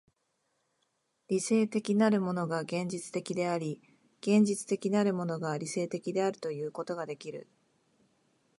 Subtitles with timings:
[1.27, 3.79] 理性的なるものが現実的であり、
[4.19, 7.47] 現実的なるものが理性的であるということができる。